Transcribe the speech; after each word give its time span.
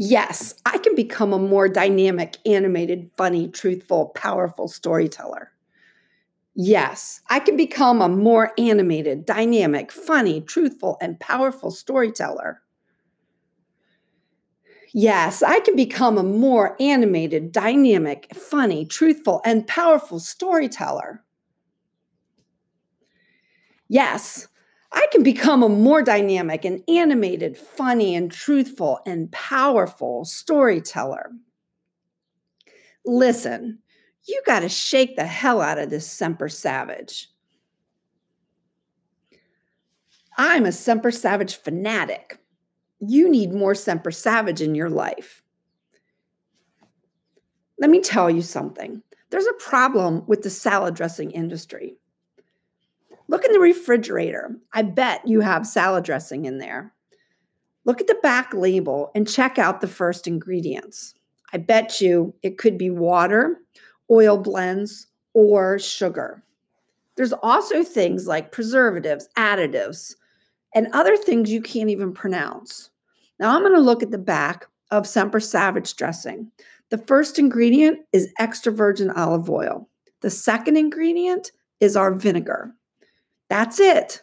Yes, 0.00 0.54
I 0.66 0.78
can 0.78 0.96
become 0.96 1.32
a 1.32 1.38
more 1.38 1.68
dynamic, 1.68 2.38
animated, 2.44 3.10
funny, 3.16 3.46
truthful, 3.48 4.06
powerful 4.16 4.66
storyteller. 4.66 5.52
Yes, 6.54 7.20
I 7.28 7.40
can 7.40 7.56
become 7.56 8.00
a 8.00 8.08
more 8.08 8.52
animated, 8.58 9.26
dynamic, 9.26 9.90
funny, 9.90 10.40
truthful, 10.40 10.96
and 11.00 11.18
powerful 11.18 11.70
storyteller. 11.72 12.62
Yes, 14.92 15.42
I 15.42 15.60
can 15.60 15.74
become 15.76 16.16
a 16.18 16.22
more 16.22 16.76
animated, 16.80 17.52
dynamic, 17.52 18.28
funny, 18.34 18.84
truthful, 18.86 19.40
and 19.44 19.66
powerful 19.66 20.18
storyteller. 20.20 21.24
Yes, 23.88 24.48
I 24.92 25.06
can 25.12 25.22
become 25.22 25.62
a 25.62 25.68
more 25.68 26.02
dynamic 26.02 26.64
and 26.64 26.82
animated, 26.88 27.56
funny, 27.56 28.14
and 28.14 28.30
truthful 28.30 29.00
and 29.06 29.30
powerful 29.30 30.24
storyteller. 30.24 31.30
Listen, 33.04 33.78
you 34.26 34.42
got 34.46 34.60
to 34.60 34.68
shake 34.68 35.16
the 35.16 35.26
hell 35.26 35.60
out 35.60 35.78
of 35.78 35.90
this 35.90 36.06
Semper 36.06 36.48
Savage. 36.48 37.28
I'm 40.36 40.66
a 40.66 40.72
Semper 40.72 41.10
Savage 41.10 41.56
fanatic. 41.56 42.38
You 42.98 43.28
need 43.28 43.52
more 43.52 43.74
Semper 43.74 44.10
Savage 44.10 44.60
in 44.60 44.74
your 44.74 44.90
life. 44.90 45.42
Let 47.78 47.90
me 47.90 48.00
tell 48.00 48.28
you 48.28 48.42
something. 48.42 49.02
There's 49.30 49.46
a 49.46 49.54
problem 49.54 50.24
with 50.26 50.42
the 50.42 50.50
salad 50.50 50.94
dressing 50.94 51.30
industry. 51.30 51.96
Look 53.30 53.44
in 53.44 53.52
the 53.52 53.60
refrigerator. 53.60 54.56
I 54.72 54.82
bet 54.82 55.22
you 55.24 55.38
have 55.38 55.64
salad 55.64 56.02
dressing 56.02 56.46
in 56.46 56.58
there. 56.58 56.92
Look 57.84 58.00
at 58.00 58.08
the 58.08 58.18
back 58.24 58.52
label 58.52 59.12
and 59.14 59.28
check 59.28 59.56
out 59.56 59.80
the 59.80 59.86
first 59.86 60.26
ingredients. 60.26 61.14
I 61.52 61.58
bet 61.58 62.00
you 62.00 62.34
it 62.42 62.58
could 62.58 62.76
be 62.76 62.90
water, 62.90 63.58
oil 64.10 64.36
blends, 64.36 65.06
or 65.32 65.78
sugar. 65.78 66.42
There's 67.14 67.32
also 67.32 67.84
things 67.84 68.26
like 68.26 68.50
preservatives, 68.50 69.28
additives, 69.38 70.16
and 70.74 70.88
other 70.92 71.16
things 71.16 71.52
you 71.52 71.62
can't 71.62 71.88
even 71.88 72.12
pronounce. 72.12 72.90
Now 73.38 73.54
I'm 73.54 73.62
going 73.62 73.74
to 73.74 73.80
look 73.80 74.02
at 74.02 74.10
the 74.10 74.18
back 74.18 74.66
of 74.90 75.06
Semper 75.06 75.38
Savage 75.38 75.94
dressing. 75.94 76.50
The 76.88 76.98
first 76.98 77.38
ingredient 77.38 78.00
is 78.12 78.32
extra 78.40 78.72
virgin 78.72 79.08
olive 79.12 79.48
oil. 79.48 79.88
The 80.20 80.30
second 80.30 80.76
ingredient 80.76 81.52
is 81.78 81.94
our 81.94 82.12
vinegar. 82.12 82.74
That's 83.50 83.78
it. 83.78 84.22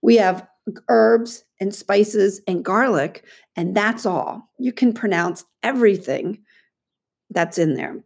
We 0.00 0.16
have 0.16 0.46
herbs 0.88 1.44
and 1.60 1.74
spices 1.74 2.40
and 2.46 2.64
garlic, 2.64 3.24
and 3.56 3.76
that's 3.76 4.06
all. 4.06 4.50
You 4.58 4.72
can 4.72 4.94
pronounce 4.94 5.44
everything 5.62 6.38
that's 7.28 7.58
in 7.58 7.74
there. 7.74 8.02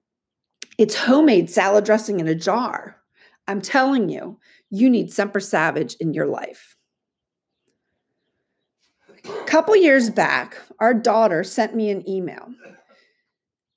It's 0.79 0.97
homemade 0.97 1.51
salad 1.51 1.85
dressing 1.85 2.19
in 2.19 2.27
a 2.27 2.35
jar. 2.35 2.97
I'm 3.47 3.61
telling 3.61 4.09
you, 4.09 4.41
you 4.71 4.89
need 4.89 5.13
Semper 5.13 5.41
Savage 5.41 5.95
in 6.01 6.15
your 6.15 6.27
life. 6.27 6.77
A 9.25 9.45
couple 9.45 9.77
years 9.77 10.11
back, 10.11 10.57
our 10.81 10.95
daughter 10.95 11.45
sent 11.45 11.77
me 11.77 11.91
an 11.91 12.09
email 12.09 12.49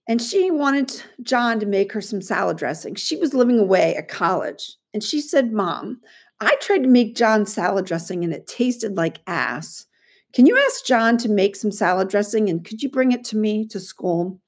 and 0.07 0.21
she 0.21 0.51
wanted 0.51 1.03
John 1.23 1.59
to 1.59 1.65
make 1.65 1.91
her 1.91 2.01
some 2.01 2.21
salad 2.21 2.57
dressing. 2.57 2.95
She 2.95 3.15
was 3.15 3.33
living 3.33 3.59
away 3.59 3.95
at 3.95 4.07
college 4.07 4.77
and 4.95 5.03
she 5.03 5.19
said, 5.19 5.51
Mom, 5.51 5.99
I 6.39 6.55
tried 6.61 6.83
to 6.83 6.87
make 6.87 7.17
John 7.17 7.45
salad 7.45 7.85
dressing 7.85 8.23
and 8.23 8.31
it 8.31 8.47
tasted 8.47 8.95
like 8.95 9.19
ass. 9.27 9.87
Can 10.31 10.45
you 10.45 10.57
ask 10.57 10.85
John 10.85 11.17
to 11.17 11.27
make 11.27 11.57
some 11.57 11.73
salad 11.73 12.07
dressing 12.07 12.49
and 12.49 12.63
could 12.63 12.81
you 12.81 12.89
bring 12.89 13.11
it 13.11 13.25
to 13.25 13.35
me 13.35 13.67
to 13.67 13.79
school? 13.81 14.39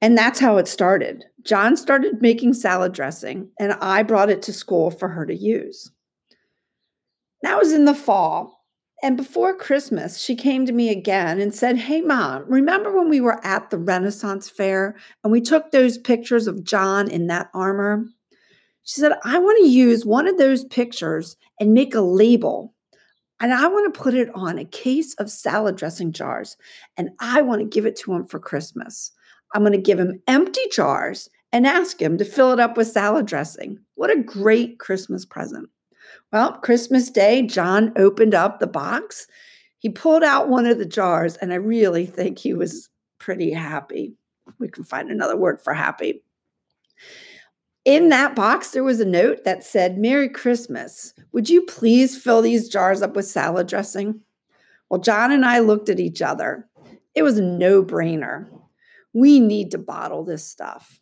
And 0.00 0.16
that's 0.16 0.40
how 0.40 0.56
it 0.56 0.68
started. 0.68 1.22
John 1.42 1.76
started 1.76 2.22
making 2.22 2.54
salad 2.54 2.94
dressing 2.94 3.50
and 3.60 3.74
I 3.74 4.02
brought 4.04 4.30
it 4.30 4.40
to 4.44 4.54
school 4.54 4.90
for 4.90 5.10
her 5.10 5.26
to 5.26 5.34
use. 5.36 5.90
That 7.42 7.58
was 7.58 7.74
in 7.74 7.84
the 7.84 7.94
fall. 7.94 8.64
And 9.02 9.18
before 9.18 9.54
Christmas, 9.54 10.18
she 10.18 10.34
came 10.34 10.64
to 10.64 10.72
me 10.72 10.88
again 10.88 11.42
and 11.42 11.54
said, 11.54 11.76
Hey, 11.76 12.00
mom, 12.00 12.46
remember 12.48 12.90
when 12.90 13.10
we 13.10 13.20
were 13.20 13.44
at 13.44 13.68
the 13.68 13.76
Renaissance 13.76 14.48
Fair 14.48 14.96
and 15.22 15.30
we 15.30 15.42
took 15.42 15.72
those 15.72 15.98
pictures 15.98 16.46
of 16.46 16.64
John 16.64 17.10
in 17.10 17.26
that 17.26 17.50
armor? 17.52 18.06
She 18.84 19.00
said, 19.00 19.12
I 19.24 19.38
want 19.38 19.58
to 19.64 19.68
use 19.68 20.04
one 20.04 20.26
of 20.26 20.38
those 20.38 20.64
pictures 20.64 21.36
and 21.58 21.74
make 21.74 21.94
a 21.94 22.00
label. 22.00 22.74
And 23.40 23.52
I 23.52 23.66
want 23.66 23.92
to 23.92 24.00
put 24.00 24.14
it 24.14 24.28
on 24.34 24.58
a 24.58 24.64
case 24.64 25.14
of 25.14 25.30
salad 25.30 25.76
dressing 25.76 26.12
jars. 26.12 26.56
And 26.96 27.10
I 27.18 27.42
want 27.42 27.60
to 27.60 27.66
give 27.66 27.86
it 27.86 27.96
to 27.96 28.12
him 28.14 28.26
for 28.26 28.38
Christmas. 28.38 29.10
I'm 29.54 29.62
going 29.62 29.72
to 29.72 29.78
give 29.78 29.98
him 29.98 30.20
empty 30.26 30.60
jars 30.72 31.28
and 31.52 31.66
ask 31.66 32.00
him 32.00 32.18
to 32.18 32.24
fill 32.24 32.52
it 32.52 32.60
up 32.60 32.76
with 32.76 32.88
salad 32.88 33.26
dressing. 33.26 33.78
What 33.94 34.10
a 34.10 34.22
great 34.22 34.78
Christmas 34.78 35.24
present. 35.24 35.68
Well, 36.32 36.52
Christmas 36.54 37.10
Day, 37.10 37.42
John 37.42 37.92
opened 37.96 38.34
up 38.34 38.58
the 38.58 38.66
box. 38.66 39.26
He 39.78 39.88
pulled 39.88 40.24
out 40.24 40.48
one 40.48 40.66
of 40.66 40.78
the 40.78 40.84
jars, 40.84 41.36
and 41.36 41.52
I 41.52 41.56
really 41.56 42.06
think 42.06 42.38
he 42.38 42.54
was 42.54 42.88
pretty 43.18 43.52
happy. 43.52 44.14
We 44.58 44.68
can 44.68 44.84
find 44.84 45.10
another 45.10 45.36
word 45.36 45.60
for 45.60 45.72
happy. 45.72 46.22
In 47.84 48.08
that 48.08 48.34
box, 48.34 48.70
there 48.70 48.84
was 48.84 49.00
a 49.00 49.04
note 49.04 49.44
that 49.44 49.62
said, 49.62 49.98
Merry 49.98 50.28
Christmas. 50.28 51.12
Would 51.32 51.50
you 51.50 51.62
please 51.62 52.20
fill 52.20 52.40
these 52.40 52.68
jars 52.70 53.02
up 53.02 53.14
with 53.14 53.26
salad 53.26 53.66
dressing? 53.66 54.20
Well, 54.88 55.00
John 55.00 55.30
and 55.30 55.44
I 55.44 55.58
looked 55.58 55.90
at 55.90 56.00
each 56.00 56.22
other. 56.22 56.66
It 57.14 57.22
was 57.22 57.38
a 57.38 57.42
no 57.42 57.84
brainer. 57.84 58.48
We 59.12 59.38
need 59.38 59.70
to 59.72 59.78
bottle 59.78 60.24
this 60.24 60.46
stuff. 60.46 61.00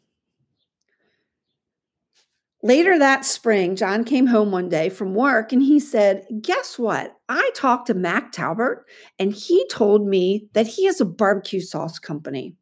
Later 2.65 2.99
that 2.99 3.25
spring, 3.25 3.75
John 3.75 4.05
came 4.05 4.27
home 4.27 4.53
one 4.53 4.69
day 4.69 4.89
from 4.89 5.15
work 5.15 5.53
and 5.53 5.63
he 5.63 5.81
said, 5.81 6.27
Guess 6.41 6.79
what? 6.79 7.17
I 7.29 7.51
talked 7.55 7.89
to 7.89 7.95
Mac 7.95 8.31
Talbert 8.31 8.85
and 9.19 9.33
he 9.33 9.67
told 9.69 10.07
me 10.07 10.49
that 10.53 10.69
he 10.69 10.85
has 10.87 11.01
a 11.01 11.05
barbecue 11.05 11.61
sauce 11.61 11.99
company. 11.99 12.55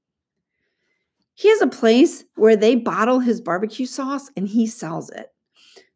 He 1.40 1.48
has 1.48 1.62
a 1.62 1.66
place 1.68 2.22
where 2.36 2.54
they 2.54 2.74
bottle 2.74 3.18
his 3.18 3.40
barbecue 3.40 3.86
sauce 3.86 4.30
and 4.36 4.46
he 4.46 4.66
sells 4.66 5.08
it. 5.08 5.28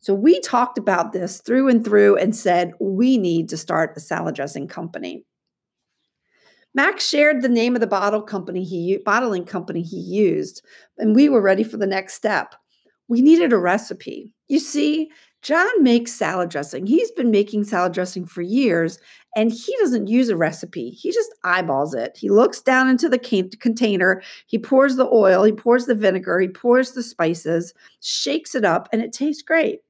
So 0.01 0.15
we 0.15 0.41
talked 0.41 0.79
about 0.79 1.13
this 1.13 1.43
through 1.43 1.69
and 1.69 1.85
through 1.85 2.17
and 2.17 2.35
said 2.35 2.73
we 2.81 3.19
need 3.19 3.51
to 3.51 3.59
start 3.59 3.93
a 3.95 4.01
salad 4.01 4.37
dressing 4.37 4.69
company. 4.69 5.27
Max 6.75 7.07
shared 7.07 7.43
the 7.43 7.51
name 7.51 7.75
of 7.75 7.83
the 7.83 7.87
bottle 7.87 8.23
company 8.23 8.65
he 8.65 8.97
bottling 9.05 9.45
company 9.45 9.83
he 9.83 9.99
used, 9.99 10.65
and 10.97 11.15
we 11.15 11.29
were 11.29 11.43
ready 11.43 11.63
for 11.63 11.77
the 11.77 11.87
next 11.87 12.15
step. 12.15 12.55
We 13.09 13.21
needed 13.21 13.53
a 13.53 13.59
recipe. 13.59 14.33
You 14.49 14.59
see, 14.59 15.11
John 15.43 15.83
makes 15.83 16.15
salad 16.15 16.49
dressing. 16.49 16.87
He's 16.87 17.11
been 17.11 17.31
making 17.31 17.65
salad 17.65 17.93
dressing 17.93 18.25
for 18.25 18.41
years 18.41 18.99
and 19.37 19.51
he 19.51 19.75
doesn't 19.81 20.07
use 20.07 20.29
a 20.29 20.37
recipe. 20.37 20.91
He 20.91 21.13
just 21.13 21.35
eyeballs 21.43 21.95
it. 21.95 22.17
He 22.17 22.31
looks 22.31 22.61
down 22.61 22.89
into 22.89 23.09
the 23.09 23.19
can- 23.19 23.51
container, 23.51 24.23
he 24.47 24.59
pours 24.59 24.97
the 24.97 25.09
oil, 25.13 25.45
he 25.45 25.53
pours 25.53 25.87
the 25.87 25.95
vinegar, 25.95 26.39
he 26.41 26.49
pours 26.49 26.93
the 26.93 27.03
spices, 27.03 27.75
shakes 28.01 28.55
it 28.55 28.65
up, 28.65 28.89
and 28.93 29.03
it 29.03 29.13
tastes 29.13 29.43
great. 29.43 29.81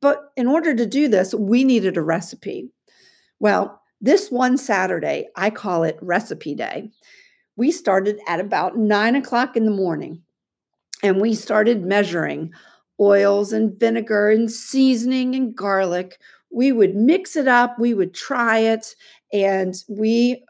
But 0.00 0.30
in 0.36 0.46
order 0.46 0.74
to 0.74 0.86
do 0.86 1.08
this, 1.08 1.34
we 1.34 1.64
needed 1.64 1.96
a 1.96 2.02
recipe. 2.02 2.70
Well, 3.40 3.82
this 4.00 4.30
one 4.30 4.56
Saturday, 4.56 5.28
I 5.34 5.50
call 5.50 5.82
it 5.82 5.98
recipe 6.00 6.54
day. 6.54 6.90
We 7.56 7.72
started 7.72 8.20
at 8.28 8.38
about 8.38 8.78
nine 8.78 9.16
o'clock 9.16 9.56
in 9.56 9.64
the 9.64 9.72
morning 9.72 10.22
and 11.02 11.20
we 11.20 11.34
started 11.34 11.84
measuring 11.84 12.52
oils 13.00 13.52
and 13.52 13.78
vinegar 13.78 14.30
and 14.30 14.50
seasoning 14.50 15.34
and 15.34 15.54
garlic. 15.54 16.18
We 16.50 16.72
would 16.72 16.94
mix 16.94 17.36
it 17.36 17.48
up, 17.48 17.78
we 17.78 17.94
would 17.94 18.14
try 18.14 18.58
it, 18.58 18.94
and 19.32 19.74
we 19.88 20.44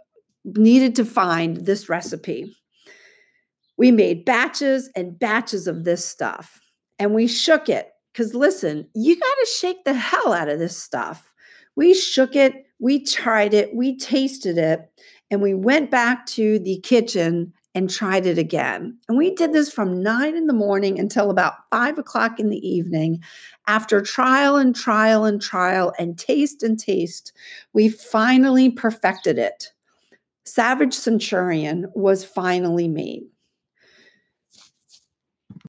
needed 0.44 0.94
to 0.97 1.04
find 1.04 1.59
this 1.59 1.89
recipe. 1.89 2.54
We 3.77 3.91
made 3.91 4.24
batches 4.24 4.91
and 4.97 5.18
batches 5.18 5.66
of 5.66 5.84
this 5.84 6.04
stuff 6.04 6.60
and 6.98 7.15
we 7.15 7.27
shook 7.27 7.68
it. 7.68 7.91
Because 8.12 8.34
listen, 8.34 8.89
you 8.95 9.15
got 9.18 9.24
to 9.24 9.47
shake 9.59 9.84
the 9.84 9.95
hell 9.95 10.33
out 10.33 10.48
of 10.48 10.59
this 10.59 10.77
stuff. 10.77 11.33
We 11.77 11.95
shook 11.95 12.34
it, 12.34 12.66
we 12.80 13.04
tried 13.04 13.54
it, 13.54 13.74
we 13.74 13.97
tasted 13.97 14.59
it, 14.59 14.91
and 15.30 15.41
we 15.41 15.54
went 15.54 15.91
back 15.91 16.27
to 16.27 16.59
the 16.59 16.80
kitchen 16.80 17.53
and 17.74 17.91
tried 17.91 18.26
it 18.26 18.38
again. 18.38 18.98
And 19.09 19.16
we 19.18 19.34
did 19.34 19.53
this 19.53 19.70
from 19.70 20.03
nine 20.03 20.36
in 20.36 20.47
the 20.47 20.53
morning 20.53 20.98
until 20.98 21.30
about 21.30 21.54
five 21.70 21.98
o'clock 21.98 22.41
in 22.41 22.50
the 22.50 22.68
evening. 22.68 23.22
After 23.66 24.00
trial 24.00 24.56
and 24.56 24.74
trial 24.74 25.24
and 25.24 25.41
trial 25.41 25.92
and 25.98 26.18
taste 26.18 26.62
and 26.62 26.78
taste, 26.78 27.32
we 27.72 27.88
finally 27.88 28.70
perfected 28.70 29.38
it. 29.38 29.72
Savage 30.44 30.94
Centurion 30.94 31.86
was 31.94 32.24
finally 32.24 32.88
made. 32.88 33.24